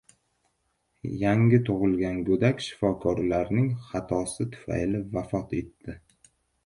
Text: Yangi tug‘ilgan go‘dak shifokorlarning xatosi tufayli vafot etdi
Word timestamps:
Yangi 1.23 1.59
tug‘ilgan 1.67 2.17
go‘dak 2.31 2.65
shifokorlarning 2.67 3.67
xatosi 3.91 4.49
tufayli 4.57 5.03
vafot 5.19 5.55
etdi 5.63 5.97